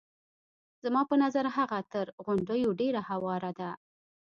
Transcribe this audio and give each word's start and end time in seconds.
زما 0.83 1.01
په 1.09 1.15
نظر 1.23 1.45
هغه 1.57 1.79
تر 1.93 2.05
غونډیو 2.25 2.69
ډېره 2.79 3.01
هواره 3.09 3.51
ده. 3.59 3.71